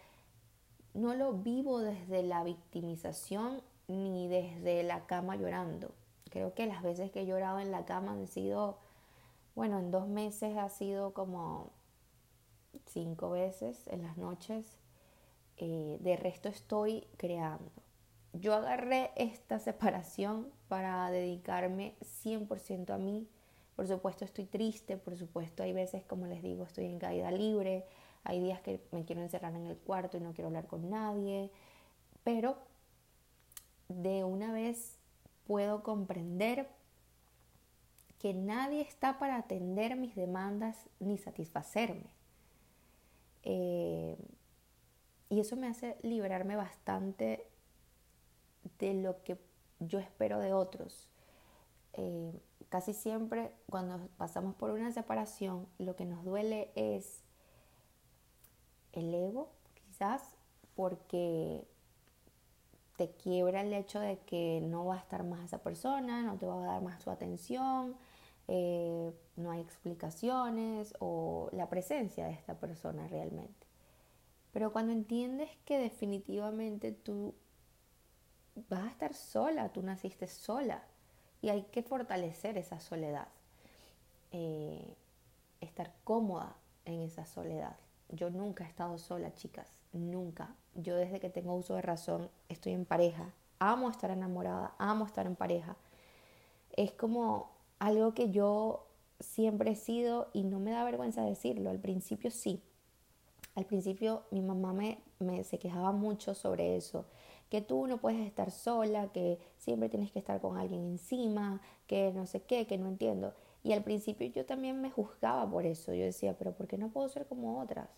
no 0.92 1.14
lo 1.14 1.32
vivo 1.32 1.78
desde 1.78 2.22
la 2.22 2.44
victimización 2.44 3.62
ni 3.88 4.28
desde 4.28 4.82
la 4.82 5.06
cama 5.06 5.36
llorando. 5.36 5.94
Creo 6.28 6.52
que 6.52 6.66
las 6.66 6.82
veces 6.82 7.10
que 7.10 7.22
he 7.22 7.26
llorado 7.26 7.60
en 7.60 7.70
la 7.70 7.86
cama 7.86 8.12
han 8.12 8.26
sido, 8.26 8.76
bueno, 9.54 9.78
en 9.78 9.90
dos 9.90 10.06
meses 10.06 10.58
ha 10.58 10.68
sido 10.68 11.14
como 11.14 11.70
cinco 12.86 13.30
veces 13.30 13.86
en 13.88 14.02
las 14.02 14.16
noches. 14.16 14.78
Eh, 15.56 15.98
de 16.00 16.16
resto 16.16 16.48
estoy 16.48 17.06
creando. 17.16 17.70
Yo 18.32 18.54
agarré 18.54 19.12
esta 19.16 19.58
separación 19.60 20.50
para 20.68 21.08
dedicarme 21.10 21.94
100% 22.00 22.90
a 22.90 22.98
mí, 22.98 23.28
Por 23.76 23.88
supuesto 23.88 24.24
estoy 24.24 24.46
triste, 24.46 24.96
por 24.96 25.16
supuesto 25.16 25.62
hay 25.64 25.72
veces, 25.72 26.04
como 26.04 26.26
les 26.26 26.42
digo, 26.42 26.64
estoy 26.64 26.86
en 26.86 26.98
caída 27.00 27.30
libre, 27.32 27.84
hay 28.22 28.40
días 28.40 28.60
que 28.60 28.80
me 28.92 29.04
quiero 29.04 29.20
encerrar 29.22 29.54
en 29.54 29.66
el 29.66 29.76
cuarto 29.76 30.16
y 30.16 30.20
no 30.20 30.32
quiero 30.32 30.46
hablar 30.48 30.66
con 30.68 30.90
nadie, 30.90 31.50
pero 32.22 32.56
de 33.88 34.24
una 34.24 34.52
vez 34.52 34.98
puedo 35.44 35.82
comprender 35.82 36.68
que 38.18 38.32
nadie 38.32 38.80
está 38.80 39.18
para 39.18 39.36
atender 39.36 39.96
mis 39.96 40.14
demandas 40.14 40.88
ni 40.98 41.18
satisfacerme. 41.18 42.13
Eh, 43.44 44.16
y 45.28 45.40
eso 45.40 45.56
me 45.56 45.68
hace 45.68 45.96
liberarme 46.02 46.56
bastante 46.56 47.46
de 48.78 48.94
lo 48.94 49.22
que 49.22 49.38
yo 49.80 49.98
espero 49.98 50.38
de 50.38 50.52
otros. 50.52 51.08
Eh, 51.92 52.40
casi 52.68 52.92
siempre 52.92 53.52
cuando 53.70 54.08
pasamos 54.16 54.54
por 54.54 54.70
una 54.70 54.92
separación, 54.92 55.66
lo 55.78 55.94
que 55.96 56.04
nos 56.04 56.24
duele 56.24 56.72
es 56.74 57.22
el 58.92 59.14
ego, 59.14 59.50
quizás, 59.74 60.22
porque 60.74 61.66
te 62.96 63.10
quiebra 63.10 63.60
el 63.62 63.72
hecho 63.72 64.00
de 64.00 64.18
que 64.20 64.60
no 64.62 64.86
va 64.86 64.96
a 64.96 64.98
estar 64.98 65.24
más 65.24 65.44
esa 65.44 65.58
persona, 65.58 66.22
no 66.22 66.36
te 66.36 66.46
va 66.46 66.62
a 66.62 66.66
dar 66.66 66.82
más 66.82 67.02
su 67.02 67.10
atención, 67.10 67.96
eh, 68.48 69.12
no 69.36 69.50
hay 69.50 69.60
explicaciones 69.60 70.94
o 70.98 71.48
la 71.52 71.68
presencia 71.68 72.26
de 72.26 72.32
esta 72.32 72.58
persona 72.58 73.08
realmente. 73.08 73.66
Pero 74.52 74.72
cuando 74.72 74.92
entiendes 74.92 75.50
que 75.64 75.78
definitivamente 75.78 76.92
tú 76.92 77.34
vas 78.68 78.84
a 78.84 78.90
estar 78.90 79.14
sola, 79.14 79.70
tú 79.70 79.82
naciste 79.82 80.28
sola 80.28 80.84
y 81.42 81.48
hay 81.48 81.62
que 81.64 81.82
fortalecer 81.82 82.56
esa 82.56 82.80
soledad, 82.80 83.28
eh, 84.30 84.94
estar 85.60 85.92
cómoda 86.04 86.56
en 86.84 87.00
esa 87.00 87.26
soledad. 87.26 87.76
Yo 88.10 88.30
nunca 88.30 88.64
he 88.64 88.68
estado 88.68 88.98
sola, 88.98 89.34
chicas, 89.34 89.68
nunca. 89.92 90.54
Yo 90.74 90.94
desde 90.96 91.18
que 91.20 91.30
tengo 91.30 91.54
uso 91.54 91.74
de 91.74 91.82
razón 91.82 92.30
estoy 92.48 92.72
en 92.72 92.84
pareja, 92.84 93.32
amo 93.58 93.90
estar 93.90 94.10
enamorada, 94.10 94.74
amo 94.78 95.06
estar 95.06 95.26
en 95.26 95.36
pareja. 95.36 95.76
Es 96.76 96.92
como 96.92 97.53
algo 97.84 98.14
que 98.14 98.30
yo 98.30 98.86
siempre 99.20 99.72
he 99.72 99.76
sido 99.76 100.28
y 100.32 100.44
no 100.44 100.58
me 100.58 100.70
da 100.70 100.84
vergüenza 100.84 101.22
decirlo. 101.22 101.70
Al 101.70 101.78
principio 101.78 102.30
sí. 102.30 102.62
Al 103.54 103.66
principio 103.66 104.22
mi 104.30 104.40
mamá 104.40 104.72
me, 104.72 105.44
se 105.44 105.58
quejaba 105.58 105.92
mucho 105.92 106.34
sobre 106.34 106.76
eso 106.76 107.04
que 107.50 107.60
tú 107.60 107.86
no 107.86 107.98
puedes 107.98 108.26
estar 108.26 108.50
sola, 108.50 109.12
que 109.12 109.38
siempre 109.58 109.88
tienes 109.88 110.10
que 110.10 110.18
estar 110.18 110.40
con 110.40 110.56
alguien 110.56 110.82
encima, 110.84 111.60
que 111.86 112.10
no 112.12 112.26
sé 112.26 112.40
qué, 112.42 112.66
que 112.66 112.78
no 112.78 112.88
entiendo. 112.88 113.34
Y 113.62 113.72
al 113.74 113.84
principio 113.84 114.26
yo 114.26 114.44
también 114.44 114.80
me 114.80 114.90
juzgaba 114.90 115.48
por 115.48 115.64
eso. 115.64 115.94
Yo 115.94 116.04
decía, 116.04 116.36
pero 116.36 116.52
¿por 116.52 116.66
qué 116.66 116.78
no 116.78 116.88
puedo 116.88 117.08
ser 117.08 117.26
como 117.26 117.60
otras? 117.60 117.88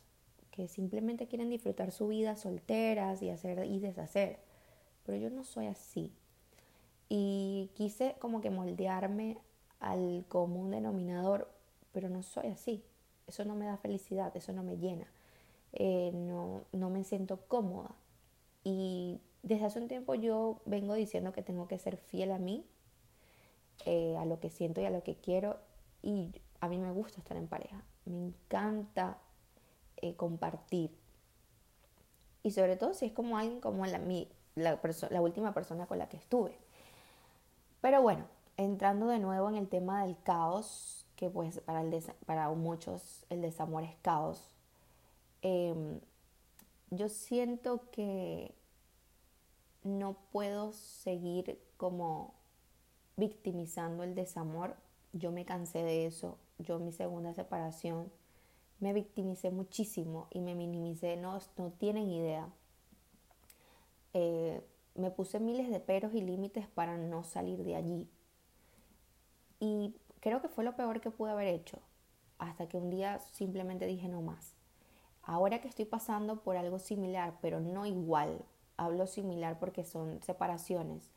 Que 0.50 0.68
simplemente 0.68 1.26
quieren 1.26 1.48
disfrutar 1.48 1.90
su 1.90 2.08
vida 2.08 2.36
solteras 2.36 3.22
y 3.22 3.30
hacer 3.30 3.64
y 3.64 3.78
deshacer. 3.78 4.40
Pero 5.04 5.16
yo 5.16 5.30
no 5.30 5.44
soy 5.44 5.66
así. 5.66 6.12
Y 7.08 7.70
quise 7.74 8.16
como 8.18 8.40
que 8.40 8.50
moldearme 8.50 9.38
al 9.80 10.24
común 10.28 10.70
denominador, 10.70 11.48
pero 11.92 12.08
no 12.08 12.22
soy 12.22 12.48
así. 12.48 12.84
Eso 13.26 13.44
no 13.44 13.54
me 13.54 13.66
da 13.66 13.76
felicidad, 13.76 14.36
eso 14.36 14.52
no 14.52 14.62
me 14.62 14.76
llena. 14.76 15.06
Eh, 15.72 16.12
no, 16.14 16.62
no 16.72 16.90
me 16.90 17.04
siento 17.04 17.38
cómoda. 17.48 17.90
Y 18.64 19.20
desde 19.42 19.66
hace 19.66 19.78
un 19.78 19.88
tiempo 19.88 20.14
yo 20.14 20.60
vengo 20.64 20.94
diciendo 20.94 21.32
que 21.32 21.42
tengo 21.42 21.68
que 21.68 21.78
ser 21.78 21.96
fiel 21.96 22.32
a 22.32 22.38
mí, 22.38 22.64
eh, 23.84 24.16
a 24.18 24.24
lo 24.24 24.40
que 24.40 24.50
siento 24.50 24.80
y 24.80 24.84
a 24.84 24.90
lo 24.90 25.02
que 25.02 25.16
quiero. 25.16 25.58
Y 26.02 26.32
a 26.60 26.68
mí 26.68 26.78
me 26.78 26.92
gusta 26.92 27.20
estar 27.20 27.36
en 27.36 27.48
pareja. 27.48 27.82
Me 28.04 28.16
encanta 28.16 29.18
eh, 29.96 30.14
compartir. 30.14 30.96
Y 32.42 32.52
sobre 32.52 32.76
todo 32.76 32.94
si 32.94 33.06
es 33.06 33.12
como 33.12 33.38
alguien 33.38 33.60
como 33.60 33.84
la, 33.86 34.00
la, 34.54 34.80
la 35.10 35.20
última 35.20 35.52
persona 35.52 35.86
con 35.86 35.98
la 35.98 36.08
que 36.08 36.16
estuve. 36.16 36.56
Pero 37.80 38.02
bueno, 38.02 38.24
entrando 38.56 39.06
de 39.08 39.18
nuevo 39.18 39.48
en 39.48 39.56
el 39.56 39.68
tema 39.68 40.04
del 40.04 40.16
caos, 40.22 41.06
que 41.16 41.30
pues 41.30 41.60
para, 41.60 41.82
el 41.82 42.02
para 42.26 42.48
muchos 42.50 43.24
el 43.30 43.42
desamor 43.42 43.82
es 43.84 43.96
caos, 44.02 44.50
em, 45.42 46.00
yo 46.90 47.08
siento 47.08 47.90
que 47.90 48.54
no 49.82 50.16
puedo 50.32 50.72
seguir 50.72 51.58
como 51.76 52.34
victimizando 53.16 54.02
el 54.02 54.14
desamor. 54.14 54.76
Yo 55.12 55.32
me 55.32 55.44
cansé 55.44 55.82
de 55.82 56.06
eso. 56.06 56.38
Yo 56.58 56.76
en 56.76 56.84
mi 56.86 56.92
segunda 56.92 57.34
separación 57.34 58.10
me 58.80 58.92
victimicé 58.92 59.50
muchísimo 59.50 60.28
y 60.30 60.40
me 60.40 60.54
minimicé. 60.54 61.16
No, 61.16 61.38
no 61.56 61.70
tienen 61.70 62.10
idea. 62.10 62.48
Eh, 64.14 64.62
me 64.94 65.10
puse 65.10 65.40
miles 65.40 65.70
de 65.70 65.80
peros 65.80 66.14
y 66.14 66.22
límites 66.22 66.68
para 66.68 66.96
no 66.96 67.24
salir 67.24 67.62
de 67.64 67.76
allí. 67.76 68.08
Y 69.60 69.94
creo 70.20 70.42
que 70.42 70.48
fue 70.48 70.64
lo 70.64 70.76
peor 70.76 71.00
que 71.00 71.10
pude 71.10 71.32
haber 71.32 71.48
hecho. 71.48 71.78
Hasta 72.38 72.68
que 72.68 72.76
un 72.76 72.90
día 72.90 73.18
simplemente 73.32 73.86
dije 73.86 74.08
no 74.08 74.22
más. 74.22 74.54
Ahora 75.22 75.60
que 75.60 75.68
estoy 75.68 75.86
pasando 75.86 76.42
por 76.42 76.56
algo 76.56 76.78
similar, 76.78 77.34
pero 77.40 77.60
no 77.60 77.86
igual, 77.86 78.44
hablo 78.76 79.06
similar 79.06 79.58
porque 79.58 79.84
son 79.84 80.22
separaciones 80.22 81.10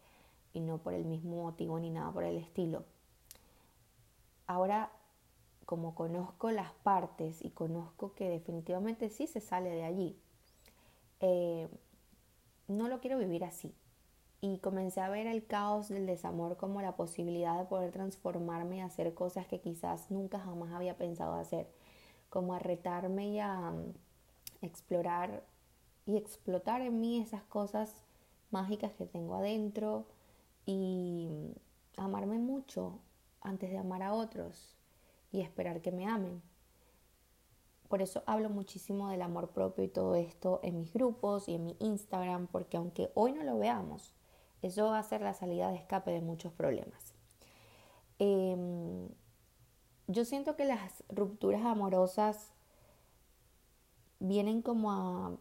y 0.53 0.61
no 0.61 0.79
por 0.79 0.93
el 0.93 1.05
mismo 1.05 1.43
motivo 1.43 1.79
ni 1.79 1.89
nada 1.89 2.11
por 2.11 2.23
el 2.23 2.37
estilo. 2.37 2.85
Ahora, 4.47 4.91
como 5.65 5.93
conozco 5.93 6.49
las 6.49 6.71
partes 6.71 7.45
y 7.45 7.51
conozco 7.51 8.15
que 8.15 8.29
definitivamente 8.29 9.09
sí 9.09 9.27
se 9.27 9.41
sale 9.41 9.69
de 9.69 9.83
allí, 9.83 10.17
eh, 11.19 11.69
no 12.67 12.87
lo 12.87 12.99
quiero 12.99 13.19
vivir 13.19 13.43
así. 13.43 13.75
Y 14.41 14.59
comencé 14.59 15.01
a 15.01 15.09
ver 15.09 15.27
el 15.27 15.45
caos 15.45 15.89
del 15.89 16.05
desamor 16.05 16.55
como 16.57 16.81
la 16.81 16.95
posibilidad 16.95 17.57
de 17.57 17.65
poder 17.65 17.91
transformarme 17.91 18.77
y 18.77 18.81
hacer 18.81 19.13
cosas 19.13 19.47
que 19.47 19.59
quizás 19.59 20.09
nunca 20.11 20.39
jamás 20.39 20.71
había 20.71 20.97
pensado 20.97 21.33
hacer, 21.33 21.67
como 22.29 22.53
a 22.53 22.59
retarme 22.59 23.29
y 23.29 23.39
a 23.39 23.71
mm, 23.71 23.93
explorar 24.61 25.43
y 26.05 26.17
explotar 26.17 26.81
en 26.81 26.99
mí 26.99 27.21
esas 27.21 27.43
cosas 27.43 28.03
mágicas 28.51 28.93
que 28.93 29.05
tengo 29.05 29.35
adentro 29.35 30.05
y 30.65 31.27
amarme 31.97 32.39
mucho 32.39 32.99
antes 33.41 33.69
de 33.69 33.77
amar 33.77 34.03
a 34.03 34.13
otros 34.13 34.75
y 35.31 35.41
esperar 35.41 35.81
que 35.81 35.91
me 35.91 36.07
amen. 36.07 36.41
Por 37.87 38.01
eso 38.01 38.23
hablo 38.27 38.49
muchísimo 38.49 39.09
del 39.09 39.21
amor 39.21 39.49
propio 39.49 39.83
y 39.83 39.87
todo 39.87 40.15
esto 40.15 40.59
en 40.63 40.79
mis 40.79 40.93
grupos 40.93 41.49
y 41.49 41.55
en 41.55 41.65
mi 41.65 41.75
Instagram, 41.79 42.47
porque 42.47 42.77
aunque 42.77 43.11
hoy 43.15 43.33
no 43.33 43.43
lo 43.43 43.57
veamos, 43.57 44.13
eso 44.61 44.87
va 44.87 44.99
a 44.99 45.03
ser 45.03 45.21
la 45.21 45.33
salida 45.33 45.69
de 45.69 45.77
escape 45.77 46.11
de 46.11 46.21
muchos 46.21 46.51
problemas. 46.53 47.13
Em, 48.19 49.07
yo 50.07 50.25
siento 50.25 50.55
que 50.55 50.65
las 50.65 51.03
rupturas 51.09 51.65
amorosas 51.65 52.51
vienen 54.19 54.61
como 54.61 54.91
a 54.91 55.37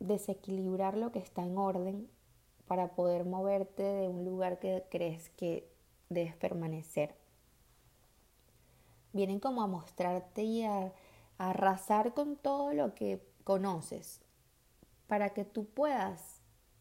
desequilibrar 0.00 0.96
lo 0.96 1.12
que 1.12 1.18
está 1.18 1.44
en 1.44 1.56
orden 1.58 2.08
para 2.66 2.94
poder 2.94 3.24
moverte 3.24 3.82
de 3.82 4.08
un 4.08 4.24
lugar 4.24 4.58
que 4.58 4.84
crees 4.90 5.30
que 5.30 5.68
debes 6.10 6.36
permanecer. 6.36 7.14
Vienen 9.12 9.40
como 9.40 9.62
a 9.62 9.66
mostrarte 9.66 10.42
y 10.42 10.64
a, 10.64 10.92
arrasar 11.38 12.14
con 12.14 12.34
todo 12.34 12.72
lo 12.74 12.96
que 12.96 13.24
conoces 13.44 14.20
para 15.06 15.30
que 15.30 15.44
tú 15.44 15.66
puedas 15.66 16.37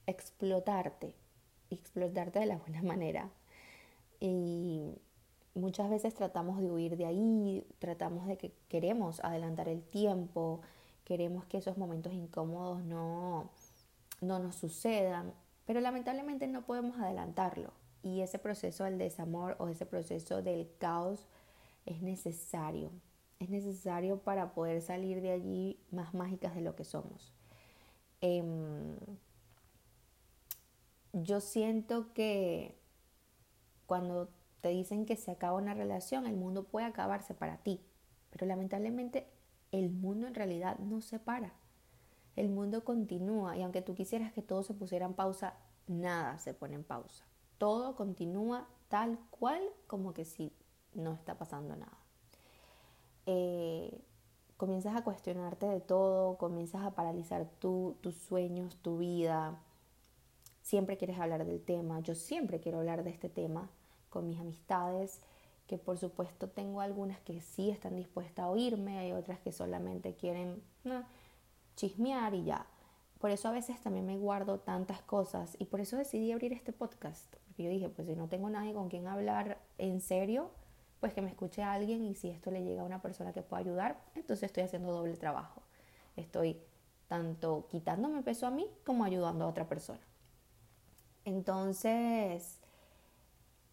explotarte, 0.07 1.13
explotarte 1.69 2.39
de 2.39 2.47
la 2.47 2.57
buena 2.57 2.81
manera. 2.81 3.29
Y 4.19 4.95
muchas 5.53 5.89
veces 5.89 6.13
tratamos 6.15 6.59
de 6.59 6.71
huir 6.71 6.97
de 6.97 7.05
ahí, 7.05 7.67
tratamos 7.79 8.27
de 8.27 8.37
que 8.37 8.51
queremos 8.69 9.19
adelantar 9.19 9.69
el 9.69 9.83
tiempo, 9.83 10.61
queremos 11.03 11.45
que 11.45 11.57
esos 11.57 11.77
momentos 11.77 12.13
incómodos 12.13 12.83
no, 12.83 13.49
no 14.21 14.39
nos 14.39 14.55
sucedan, 14.55 15.33
pero 15.65 15.81
lamentablemente 15.81 16.47
no 16.47 16.65
podemos 16.65 16.97
adelantarlo. 16.97 17.71
Y 18.03 18.21
ese 18.21 18.39
proceso 18.39 18.85
del 18.85 18.97
desamor 18.97 19.55
o 19.59 19.67
ese 19.67 19.85
proceso 19.85 20.41
del 20.41 20.69
caos 20.77 21.25
es 21.85 22.01
necesario. 22.01 22.91
Es 23.39 23.49
necesario 23.49 24.19
para 24.19 24.53
poder 24.53 24.81
salir 24.81 25.21
de 25.21 25.31
allí 25.31 25.79
más 25.91 26.13
mágicas 26.13 26.55
de 26.55 26.61
lo 26.61 26.75
que 26.75 26.83
somos. 26.83 27.33
Em, 28.21 28.95
yo 31.23 31.39
siento 31.39 32.13
que 32.13 32.77
cuando 33.85 34.29
te 34.61 34.69
dicen 34.69 35.05
que 35.05 35.15
se 35.15 35.31
acaba 35.31 35.57
una 35.57 35.73
relación, 35.73 36.25
el 36.25 36.35
mundo 36.35 36.63
puede 36.63 36.85
acabarse 36.85 37.33
para 37.33 37.57
ti, 37.57 37.81
pero 38.29 38.45
lamentablemente 38.45 39.27
el 39.71 39.91
mundo 39.91 40.27
en 40.27 40.35
realidad 40.35 40.77
no 40.79 41.01
se 41.01 41.19
para. 41.19 41.53
El 42.35 42.49
mundo 42.49 42.83
continúa 42.83 43.57
y 43.57 43.63
aunque 43.63 43.81
tú 43.81 43.95
quisieras 43.95 44.31
que 44.33 44.41
todo 44.41 44.63
se 44.63 44.73
pusiera 44.73 45.05
en 45.05 45.13
pausa, 45.13 45.55
nada 45.87 46.37
se 46.39 46.53
pone 46.53 46.75
en 46.75 46.83
pausa. 46.83 47.25
Todo 47.57 47.95
continúa 47.95 48.67
tal 48.89 49.19
cual 49.31 49.61
como 49.87 50.13
que 50.13 50.25
si 50.25 50.53
no 50.93 51.13
está 51.13 51.37
pasando 51.37 51.75
nada. 51.75 51.97
Eh, 53.25 54.01
comienzas 54.57 54.95
a 54.95 55.03
cuestionarte 55.03 55.65
de 55.67 55.79
todo, 55.79 56.37
comienzas 56.37 56.83
a 56.83 56.91
paralizar 56.91 57.45
tus 57.59 58.15
sueños, 58.27 58.75
tu 58.81 58.97
vida. 58.97 59.59
Siempre 60.67 60.97
quieres 60.97 61.17
hablar 61.17 61.45
del 61.45 61.63
tema. 61.63 62.01
Yo 62.01 62.13
siempre 62.13 62.59
quiero 62.59 62.79
hablar 62.79 63.05
de 63.05 63.09
este 63.09 63.29
tema 63.29 63.69
con 64.09 64.27
mis 64.27 64.37
amistades, 64.37 65.21
que 65.65 65.77
por 65.77 65.97
supuesto 65.97 66.49
tengo 66.49 66.81
algunas 66.81 67.21
que 67.21 67.39
sí 67.39 67.69
están 67.69 67.95
dispuestas 67.95 68.43
a 68.43 68.49
oírme, 68.49 68.99
hay 68.99 69.13
otras 69.13 69.39
que 69.39 69.53
solamente 69.53 70.15
quieren 70.15 70.61
chismear 71.77 72.33
y 72.33 72.43
ya. 72.43 72.65
Por 73.17 73.31
eso 73.31 73.47
a 73.47 73.51
veces 73.51 73.79
también 73.79 74.05
me 74.05 74.17
guardo 74.17 74.59
tantas 74.59 75.01
cosas 75.03 75.55
y 75.57 75.63
por 75.63 75.79
eso 75.79 75.95
decidí 75.95 76.33
abrir 76.33 76.51
este 76.51 76.73
podcast. 76.73 77.33
Porque 77.45 77.63
yo 77.63 77.69
dije, 77.69 77.87
pues 77.87 78.05
si 78.05 78.17
no 78.17 78.27
tengo 78.27 78.49
nadie 78.49 78.73
con 78.73 78.89
quien 78.89 79.07
hablar 79.07 79.59
en 79.77 80.01
serio, 80.01 80.51
pues 80.99 81.13
que 81.13 81.21
me 81.21 81.29
escuche 81.29 81.63
a 81.63 81.71
alguien 81.71 82.03
y 82.03 82.13
si 82.13 82.29
esto 82.29 82.51
le 82.51 82.65
llega 82.65 82.81
a 82.81 82.85
una 82.85 83.01
persona 83.01 83.31
que 83.31 83.41
pueda 83.41 83.61
ayudar, 83.61 84.03
entonces 84.15 84.43
estoy 84.43 84.63
haciendo 84.63 84.91
doble 84.91 85.15
trabajo. 85.15 85.61
Estoy 86.17 86.59
tanto 87.07 87.67
quitándome 87.71 88.21
peso 88.21 88.45
a 88.45 88.51
mí 88.51 88.67
como 88.85 89.05
ayudando 89.05 89.45
a 89.45 89.47
otra 89.47 89.69
persona. 89.69 90.01
Entonces, 91.27 92.57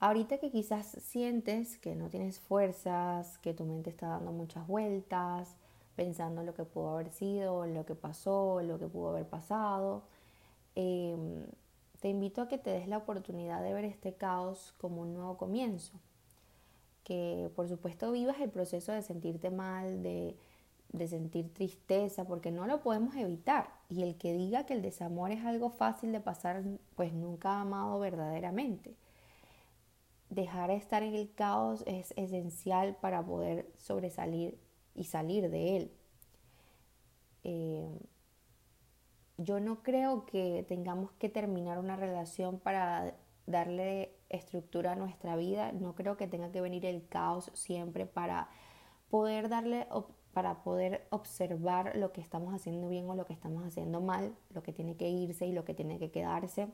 ahorita 0.00 0.38
que 0.38 0.50
quizás 0.50 0.86
sientes 1.00 1.78
que 1.78 1.94
no 1.94 2.08
tienes 2.08 2.40
fuerzas, 2.40 3.38
que 3.38 3.54
tu 3.54 3.64
mente 3.64 3.90
está 3.90 4.08
dando 4.08 4.32
muchas 4.32 4.66
vueltas, 4.66 5.56
pensando 5.94 6.40
en 6.40 6.48
lo 6.48 6.54
que 6.54 6.64
pudo 6.64 6.90
haber 6.90 7.10
sido, 7.10 7.64
lo 7.66 7.86
que 7.86 7.94
pasó, 7.94 8.60
lo 8.60 8.80
que 8.80 8.88
pudo 8.88 9.10
haber 9.10 9.28
pasado, 9.28 10.02
em, 10.74 11.46
te 12.00 12.08
invito 12.08 12.42
a 12.42 12.48
que 12.48 12.58
te 12.58 12.70
des 12.70 12.88
la 12.88 12.98
oportunidad 12.98 13.62
de 13.62 13.72
ver 13.72 13.84
este 13.84 14.14
caos 14.14 14.74
como 14.78 15.02
un 15.02 15.14
nuevo 15.14 15.36
comienzo. 15.36 15.92
Que 17.04 17.50
por 17.54 17.68
supuesto 17.68 18.10
vivas 18.12 18.40
el 18.40 18.50
proceso 18.50 18.90
de 18.92 19.02
sentirte 19.02 19.50
mal, 19.50 20.02
de, 20.02 20.36
sentir 21.08 21.52
tristeza, 21.52 22.24
porque 22.24 22.50
no 22.50 22.66
lo 22.66 22.80
podemos 22.80 23.16
evitar. 23.16 23.68
Y 23.88 24.02
el 24.02 24.16
que 24.16 24.32
diga 24.32 24.64
que 24.64 24.74
el 24.74 24.82
desamor 24.82 25.30
es 25.32 25.44
algo 25.44 25.70
fácil 25.70 26.12
de 26.12 26.20
pasar, 26.20 26.62
pues 26.94 27.12
nunca 27.12 27.52
ha 27.52 27.60
amado 27.62 27.98
verdaderamente. 27.98 28.96
Dejar 30.30 30.70
de 30.70 30.76
estar 30.76 31.02
en 31.02 31.14
el 31.14 31.32
caos 31.34 31.84
es 31.86 32.12
esencial 32.16 32.96
para 33.00 33.24
poder 33.24 33.70
sobresalir 33.76 34.58
y 34.94 35.04
salir 35.04 35.50
de 35.50 35.76
él. 35.76 35.92
Eh, 37.42 37.98
yo 39.36 39.60
no 39.60 39.82
creo 39.82 40.24
que 40.26 40.64
tengamos 40.68 41.12
que 41.12 41.28
terminar 41.28 41.78
una 41.78 41.96
relación 41.96 42.58
para 42.58 43.16
darle 43.46 44.14
estructura 44.28 44.92
a 44.92 44.96
nuestra 44.96 45.36
vida. 45.36 45.72
No 45.72 45.94
creo 45.94 46.16
que 46.16 46.28
tenga 46.28 46.50
que 46.52 46.60
venir 46.60 46.86
el 46.86 47.06
caos 47.08 47.50
siempre 47.54 48.06
para 48.06 48.48
poder 49.10 49.48
darle 49.48 49.86
para 50.34 50.62
poder 50.62 51.06
observar 51.10 51.96
lo 51.96 52.12
que 52.12 52.20
estamos 52.20 52.52
haciendo 52.52 52.88
bien 52.88 53.08
o 53.08 53.14
lo 53.14 53.24
que 53.24 53.32
estamos 53.32 53.64
haciendo 53.64 54.00
mal, 54.00 54.34
lo 54.50 54.62
que 54.62 54.72
tiene 54.72 54.96
que 54.96 55.08
irse 55.08 55.46
y 55.46 55.52
lo 55.52 55.64
que 55.64 55.72
tiene 55.72 55.98
que 55.98 56.10
quedarse. 56.10 56.68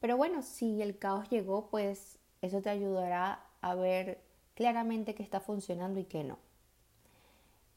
Pero 0.00 0.16
bueno, 0.16 0.42
si 0.42 0.82
el 0.82 0.98
caos 0.98 1.28
llegó, 1.30 1.68
pues 1.68 2.18
eso 2.42 2.62
te 2.62 2.70
ayudará 2.70 3.44
a 3.60 3.74
ver 3.74 4.20
claramente 4.54 5.14
qué 5.14 5.22
está 5.22 5.40
funcionando 5.40 6.00
y 6.00 6.04
qué 6.04 6.24
no. 6.24 6.38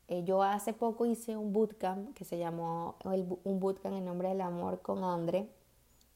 Eh, 0.08 0.24
yo 0.24 0.42
hace 0.42 0.74
poco 0.74 1.06
hice 1.06 1.38
un 1.38 1.53
bootcamp 1.53 2.15
que 2.15 2.25
se 2.25 2.38
llamó 2.38 2.96
un 3.03 3.60
bootcamp 3.60 3.96
en 3.96 4.06
nombre 4.06 4.30
del 4.30 4.42
amor 4.42 4.82
con 4.82 5.03
Andre 5.03 5.50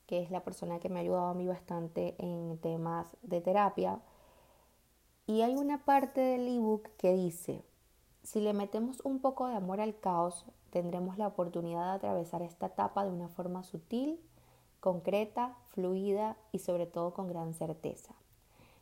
que 0.08 0.22
es 0.22 0.32
la 0.32 0.44
persona 0.44 0.80
que 0.80 0.90
me 0.90 1.00
ha 1.00 1.02
ayudado 1.02 1.28
a 1.28 1.34
mí 1.34 1.46
bastante 1.46 2.16
en 2.18 2.58
temas 2.60 3.06
de 3.22 3.42
terapia. 3.42 4.00
Y 5.28 5.42
hay 5.42 5.56
una 5.56 5.84
parte 5.84 6.22
del 6.22 6.48
ebook 6.48 6.88
que 6.98 7.14
dice, 7.14 7.62
si 8.28 8.42
le 8.42 8.52
metemos 8.52 9.00
un 9.06 9.22
poco 9.22 9.48
de 9.48 9.56
amor 9.56 9.80
al 9.80 9.98
caos, 10.02 10.44
tendremos 10.70 11.18
la 11.18 11.28
oportunidad 11.28 11.86
de 11.86 11.96
atravesar 11.96 12.42
esta 12.42 12.66
etapa 12.66 13.06
de 13.06 13.10
una 13.10 13.30
forma 13.30 13.64
sutil, 13.64 14.20
concreta, 14.82 15.56
fluida 15.68 16.36
y 16.52 16.60
sobre 16.60 16.88
todo 16.88 17.14
con 17.14 17.30
gran 17.30 17.54
certeza, 17.54 18.14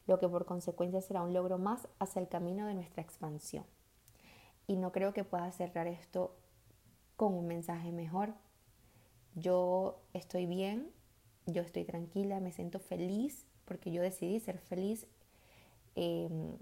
lo 0.07 0.17
que 0.17 0.27
por 0.27 0.45
consecuencia 0.45 0.99
será 0.99 1.21
un 1.21 1.33
logro 1.33 1.59
más 1.59 1.87
hacia 1.99 2.23
el 2.23 2.27
camino 2.27 2.65
de 2.65 2.73
nuestra 2.73 3.03
expansión. 3.03 3.65
Y 4.65 4.77
no 4.77 4.91
creo 4.91 5.13
que 5.13 5.23
pueda 5.23 5.51
cerrar 5.51 5.85
esto 5.85 6.35
con 7.15 7.35
un 7.35 7.45
mensaje 7.45 7.91
mejor. 7.91 8.33
Yo 9.35 9.99
estoy 10.13 10.47
bien, 10.47 10.89
yo 11.45 11.61
estoy 11.61 11.83
tranquila, 11.83 12.39
me 12.39 12.51
siento 12.51 12.79
feliz 12.79 13.45
porque 13.65 13.91
yo 13.91 14.01
decidí 14.01 14.39
ser 14.39 14.57
feliz 14.57 15.05
em, 15.93 16.57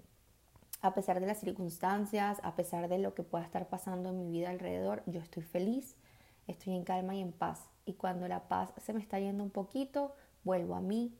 a 0.84 0.92
pesar 0.92 1.18
de 1.18 1.26
las 1.26 1.38
circunstancias, 1.38 2.38
a 2.42 2.56
pesar 2.56 2.88
de 2.88 2.98
lo 2.98 3.14
que 3.14 3.22
pueda 3.22 3.42
estar 3.42 3.70
pasando 3.70 4.10
en 4.10 4.18
mi 4.18 4.30
vida 4.30 4.50
alrededor, 4.50 5.02
yo 5.06 5.18
estoy 5.18 5.42
feliz, 5.42 5.96
estoy 6.46 6.74
en 6.74 6.84
calma 6.84 7.14
y 7.14 7.22
en 7.22 7.32
paz. 7.32 7.70
Y 7.86 7.94
cuando 7.94 8.28
la 8.28 8.48
paz 8.48 8.70
se 8.76 8.92
me 8.92 9.00
está 9.00 9.18
yendo 9.18 9.42
un 9.42 9.50
poquito, 9.50 10.14
vuelvo 10.42 10.74
a 10.74 10.82
mí, 10.82 11.16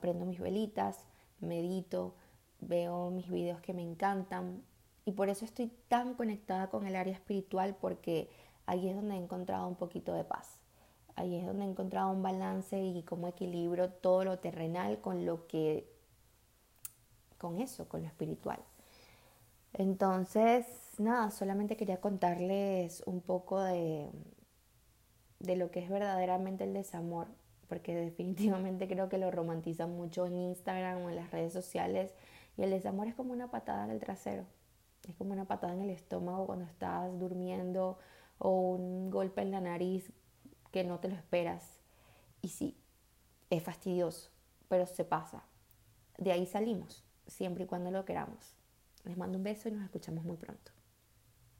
prendo 0.00 0.24
mis 0.24 0.38
velitas, 0.38 1.04
medito, 1.40 2.14
veo 2.60 3.10
mis 3.10 3.28
videos 3.28 3.60
que 3.60 3.74
me 3.74 3.82
encantan. 3.82 4.62
Y 5.04 5.10
por 5.12 5.30
eso 5.30 5.44
estoy 5.44 5.66
tan 5.88 6.14
conectada 6.14 6.70
con 6.70 6.86
el 6.86 6.94
área 6.94 7.12
espiritual 7.14 7.76
porque 7.80 8.30
ahí 8.66 8.88
es 8.88 8.94
donde 8.94 9.16
he 9.16 9.18
encontrado 9.18 9.66
un 9.66 9.74
poquito 9.74 10.14
de 10.14 10.22
paz. 10.22 10.60
Ahí 11.16 11.34
es 11.34 11.44
donde 11.44 11.64
he 11.64 11.68
encontrado 11.68 12.12
un 12.12 12.22
balance 12.22 12.80
y 12.80 13.02
cómo 13.02 13.26
equilibro 13.26 13.90
todo 13.90 14.22
lo 14.22 14.38
terrenal 14.38 15.00
con 15.00 15.26
lo 15.26 15.48
que, 15.48 15.92
con 17.36 17.58
eso, 17.58 17.88
con 17.88 18.02
lo 18.02 18.06
espiritual. 18.06 18.60
Entonces, 19.78 20.66
nada, 20.98 21.30
solamente 21.30 21.76
quería 21.76 22.00
contarles 22.00 23.02
un 23.04 23.20
poco 23.20 23.60
de, 23.60 24.10
de 25.38 25.56
lo 25.56 25.70
que 25.70 25.80
es 25.80 25.90
verdaderamente 25.90 26.64
el 26.64 26.72
desamor, 26.72 27.28
porque 27.68 27.94
definitivamente 27.94 28.88
creo 28.88 29.10
que 29.10 29.18
lo 29.18 29.30
romantizan 29.30 29.94
mucho 29.94 30.24
en 30.26 30.36
Instagram 30.36 31.02
o 31.02 31.10
en 31.10 31.16
las 31.16 31.30
redes 31.30 31.52
sociales, 31.52 32.14
y 32.56 32.62
el 32.62 32.70
desamor 32.70 33.06
es 33.06 33.14
como 33.14 33.34
una 33.34 33.50
patada 33.50 33.84
en 33.84 33.90
el 33.90 34.00
trasero, 34.00 34.46
es 35.06 35.14
como 35.16 35.34
una 35.34 35.44
patada 35.44 35.74
en 35.74 35.82
el 35.82 35.90
estómago 35.90 36.46
cuando 36.46 36.64
estás 36.64 37.18
durmiendo 37.18 37.98
o 38.38 38.50
un 38.72 39.10
golpe 39.10 39.42
en 39.42 39.50
la 39.50 39.60
nariz 39.60 40.10
que 40.72 40.84
no 40.84 41.00
te 41.00 41.08
lo 41.08 41.16
esperas. 41.16 41.80
Y 42.40 42.48
sí, 42.48 42.78
es 43.50 43.62
fastidioso, 43.62 44.30
pero 44.68 44.86
se 44.86 45.04
pasa. 45.04 45.44
De 46.16 46.32
ahí 46.32 46.46
salimos, 46.46 47.04
siempre 47.26 47.64
y 47.64 47.66
cuando 47.66 47.90
lo 47.90 48.06
queramos. 48.06 48.55
Les 49.06 49.16
mando 49.16 49.38
un 49.38 49.44
beso 49.44 49.68
y 49.70 49.72
nos 49.72 49.84
escuchamos 49.84 50.24
muy 50.24 50.36
pronto. 50.36 50.75